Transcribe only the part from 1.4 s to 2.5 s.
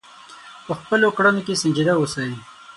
کې سنجیده اوسئ.